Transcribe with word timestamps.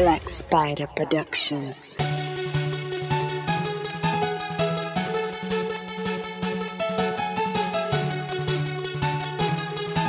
Black 0.00 0.30
Spider 0.30 0.86
Productions. 0.96 1.94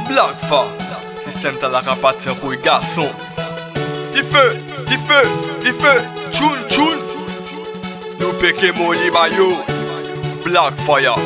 Black 0.08 0.36
Fa, 0.48 0.64
système 1.26 1.56
t'as 1.60 1.68
la 1.68 1.82
rapatir 1.82 2.36
pour 2.36 2.52
les 2.52 2.58
garçons. 2.60 3.10
Di 4.14 4.22
feu, 4.24 4.56
di 4.88 4.96
feu, 4.96 5.28
di 5.60 5.72
feu, 5.72 6.02
tchoun 6.32 6.58
tchoun. 6.70 6.98
Nous 8.22 8.32
mon 8.78 8.94
Black 10.46 10.74
Fire. 10.86 11.18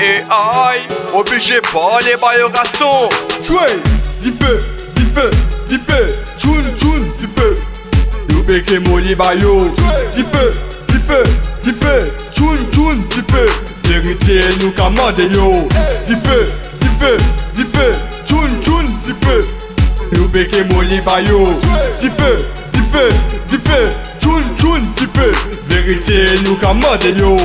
Et 0.00 0.22
aïe, 0.30 0.88
obligé 1.12 1.60
pas 1.60 1.98
les 2.06 2.16
bayo 2.16 2.48
garçons. 2.48 3.10
Jouez, 3.44 3.76
di 4.22 4.30
feu, 4.30 4.64
di 4.94 5.02
feu, 5.14 5.30
di 5.68 5.78
feu, 5.86 6.14
tchoun 6.38 6.62
tchoun, 6.62 6.74
di 6.74 6.78
feu. 6.78 6.85
Péqué 8.46 8.78
mon 8.78 9.00
bayo, 9.16 9.74
di 10.14 10.22
feu, 10.22 10.52
tchoun 12.32 12.58
tchoun, 12.70 13.02
di 13.10 13.22
feu. 13.32 13.48
Vérité 13.84 14.40
nous 14.60 14.70
commande 14.70 15.18
yo, 15.18 15.66
di 16.06 16.14
feu, 16.14 16.48
tchoun 18.24 18.48
tchoun, 18.62 18.84
di 19.04 19.12
feu. 19.20 19.46
Nous 20.12 20.28
péqué 20.28 20.62
mon 20.70 20.82
bayo, 21.04 21.58
feu, 22.92 23.08
di 23.48 23.58
feu, 23.58 23.88
tchoun 24.26 24.42
tchoun, 24.58 24.80
di 24.96 25.06
feu. 25.14 25.32
Vérité 25.68 26.24
nous 26.44 26.56
commande 26.56 27.04
yo, 27.18 27.36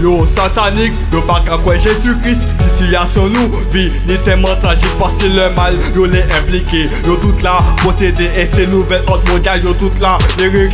yo 0.00 0.26
satanique, 0.34 0.94
yo 1.12 1.20
pas 1.22 1.42
qu'à 1.44 1.56
Jésus-Christ. 1.76 2.48
Situation 2.76 3.28
nous 3.28 3.50
ni 3.72 4.18
tragique 4.60 4.98
parce 4.98 5.14
que 5.14 5.26
le 5.26 5.54
mal 5.54 5.74
yo 5.94 6.06
les 6.06 6.22
impliqué. 6.22 6.88
Yo 7.06 7.16
tout 7.16 7.34
là 7.42 7.58
possédé 7.82 8.24
et 8.36 8.48
c'est 8.52 8.66
nouvelle 8.66 9.02
ordre 9.06 9.22
mondiale 9.30 9.62
yo 9.64 9.72
tout 9.74 9.92
là. 10.00 10.18
Les 10.38 10.50
mais 10.50 10.68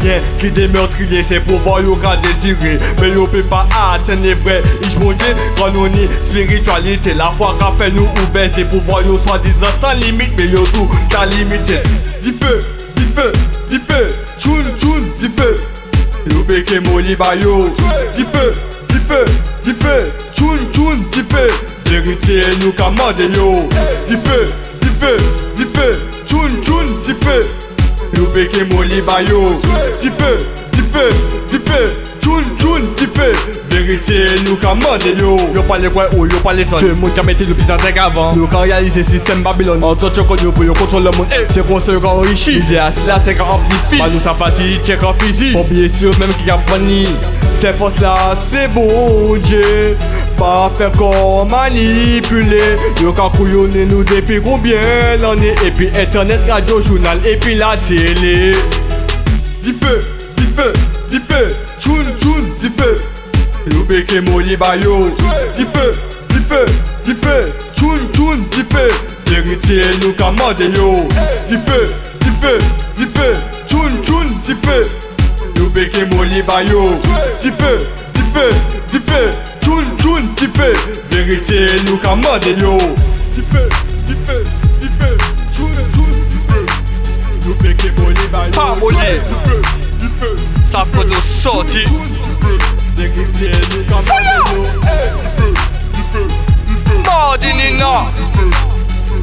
rien 0.00 0.20
qui 0.38 0.50
des 0.50 0.68
meurtriers 0.68 1.22
c'est 1.22 1.40
pour 1.40 1.58
voir 1.60 1.80
yo 1.80 1.96
qu'à 1.96 2.16
désirer 2.16 2.78
mais 3.00 3.10
yo 3.10 3.26
peut 3.26 3.42
pas 3.42 3.66
atteindre 3.92 4.22
les 4.22 4.34
vrais 4.34 4.62
ils 4.82 4.98
vont 5.00 5.12
dire 5.12 5.36
quand 5.56 5.72
on 5.76 5.90
spiritualité 6.22 7.14
la 7.14 7.32
foi 7.36 7.56
qu'a 7.58 7.72
fait 7.76 7.90
nous 7.90 8.08
ouvert 8.28 8.50
c'est 8.52 8.64
pour 8.64 8.80
voir 8.82 9.02
yo 9.02 9.18
soi-disant 9.18 9.66
sans 9.80 9.94
limite. 9.94 10.32
Mais 10.36 10.46
yo 10.46 10.64
tout 10.72 10.88
dis 12.22 12.32
feu 12.40 12.64
dis 12.96 13.78
feu 13.88 14.06
tchoun 14.38 14.64
tchoun 14.78 15.02
dis 15.20 15.30
feu 15.36 15.56
yo 16.32 16.42
beke 16.48 16.80
moli 16.88 17.16
ba 17.16 17.34
yo 17.36 17.68
dis 18.16 18.24
feu 18.32 18.52
dis 18.88 19.00
feu 19.08 19.24
dis 19.64 19.74
feu 19.82 20.10
tchoun 20.34 20.58
tchoun 20.72 21.04
dis 21.12 21.24
feu 21.32 21.48
vérité 21.86 22.40
nous 22.62 22.72
commande 22.72 23.20
yo. 23.36 23.68
Feu 25.00 25.18
dis 25.56 25.64
feu 25.74 25.98
tchoun 26.26 26.50
tchoun 26.64 26.86
dis 27.06 27.14
feu 27.24 27.44
yo 28.16 28.24
beke 28.34 28.64
moli 28.72 29.00
ba 29.02 29.20
yo 29.22 29.60
dis 30.00 30.10
feu 30.18 30.36
dis 30.72 30.82
feu 30.92 31.10
dis 31.50 31.58
feu 31.68 31.90
tchoun 32.20 32.44
tchoun 32.58 32.82
dis 32.96 33.06
feu 33.14 33.34
vérité 33.86 34.26
nous 34.46 34.56
commande 34.56 35.04
yo 35.18 35.36
yo 35.54 35.62
parle 35.62 35.88
quoi 35.90 36.08
ou 36.16 36.26
yo 36.26 36.38
parle 36.42 36.64
ton 36.64 36.78
tout 36.78 36.86
le 36.86 36.94
monde 36.94 37.14
qui 37.14 37.20
a 37.20 37.22
metté 37.22 37.44
le 37.44 37.54
bizarre 37.54 37.78
avant 37.98 38.34
nous 38.34 38.46
quand 38.46 38.60
réaliser 38.60 39.04
système 39.04 39.42
Babylone. 39.42 39.82
En 39.82 39.94
tant 39.94 40.10
que 40.10 40.20
connu 40.20 40.50
pour 40.52 40.64
yo 40.64 40.74
contrôler 40.74 41.08
le 41.10 41.16
monde. 41.16 41.26
C'est 41.50 41.66
qu'on 41.66 41.80
se 41.80 41.92
rend 41.92 42.18
enrichi 42.18 42.58
ils 42.68 42.78
assis 42.78 43.06
là 43.06 43.20
c'est 43.22 43.34
qu'on 43.34 43.44
amplifie 43.44 43.98
pas 43.98 44.08
nous 44.08 44.18
ça 44.18 44.34
facilite 44.34 44.96
qu'on 44.98 45.12
physique. 45.12 45.54
Pas 45.54 45.60
oublier 45.60 45.88
sûr 45.88 46.10
même 46.18 46.30
qui 46.42 46.50
a 46.50 46.58
fini 46.66 47.04
ces 47.58 47.72
forces 47.72 48.00
là 48.00 48.34
c'est 48.50 48.68
bon 48.68 49.36
Dieu. 49.44 49.96
Pas 50.36 50.70
faire 50.74 50.92
qu'on 50.92 51.44
manipuler. 51.44 52.76
Yo 53.00 53.12
quand 53.12 53.30
couillonner 53.30 53.86
nous 53.86 54.04
depuis 54.04 54.40
combien 54.42 54.80
d'années? 55.20 55.54
Et 55.64 55.70
puis 55.70 55.88
internet, 55.96 56.40
radio, 56.48 56.80
journal 56.80 57.18
et 57.24 57.36
puis 57.36 57.54
la 57.54 57.76
télé. 57.76 58.52
Dis 59.62 59.72
feu, 59.72 60.00
dis 60.36 60.46
feu, 60.56 60.72
dis 61.10 61.20
feu 61.28 61.54
Tchoun, 61.80 62.04
tchoun, 62.20 62.44
dis 62.60 62.70
feu 62.78 63.00
Yo 63.72 63.82
beke 63.88 64.20
moli 64.20 64.56
ba 64.56 64.74
yo 64.76 65.10
Dis 65.56 65.66
feu, 65.72 65.92
dis 66.28 66.44
feu, 66.48 66.66
dis 67.04 67.14
feu 67.14 67.52
Tchoun, 67.76 68.00
tchoun, 68.12 68.44
dis 68.52 68.64
feu 68.70 68.90
Vérité 69.26 69.82
nous 70.02 70.12
commande 70.12 70.60
yo 70.76 71.06
Dis 71.48 71.56
feu, 71.66 71.90
dis 72.20 72.30
feu, 72.40 72.58
dis 72.96 73.06
feu 73.14 73.34
Tchoun, 73.68 73.90
tchoun, 74.04 74.26
dis 74.44 74.54
feu 74.64 74.88
Yo 75.56 75.66
beke 75.74 76.04
moli 76.14 76.42
ba 76.42 76.62
yo 76.62 76.94
Dis 77.40 77.50
feu, 77.58 77.78
dis 78.14 78.22
feu, 78.32 78.50
dis 78.92 79.00
feu 79.06 79.30
Tchoun, 79.60 79.84
tchoun, 79.98 80.22
dis 80.36 80.48
feu 80.54 80.72
Vérité 81.10 81.66
nous 81.86 81.96
commande 81.96 82.46
yo 82.60 82.78
Dis 83.32 83.42
feu, 83.52 83.68
dis 84.06 84.14
feu, 84.26 84.44
dis 84.80 84.88
feu 84.98 85.16
Tchoun, 85.52 85.74
tchoun, 85.92 86.12
dis 86.30 86.42
feu 86.48 86.66
Yo 87.46 87.54
beke 87.62 87.90
moli 87.98 88.28
ba 88.32 88.46
yo 88.46 88.52
Pas 93.36 94.00
moli. 94.08 94.36
Dis 94.72 95.02
feu, 95.02 95.04
dis 95.04 95.04
feu 95.04 95.04
Ça 95.04 95.04
peut 95.04 95.04
te 95.04 95.04
sortir. 95.04 95.06
Vérité 95.06 95.12
nous 95.12 95.12
commande 95.12 95.12
yo 95.12 95.12
Dis 95.12 95.30
feu, 95.36 95.50
dis 95.92 96.06
feu, 96.12 96.26
dis 96.66 96.78
feu 96.86 96.98
Mordinina, 97.04 97.94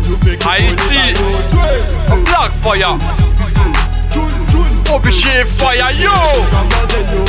Yo 0.09 0.16
beke 0.24 0.46
moli 0.46 0.50
Haïti. 0.50 1.01
ba 1.13 2.16
yo. 2.16 2.24
Black 2.24 2.51
Fire, 2.62 2.97
Tchoun, 4.12 4.31
tchoun, 4.50 4.96
obligé 4.96 5.35
fire 5.57 5.91
yo. 6.00 6.12
commande 6.51 7.00
yo 7.12 7.24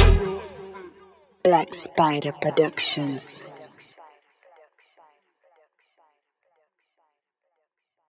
Black 1.45 1.75
Spider 1.75 2.33
Productions. 2.41 3.43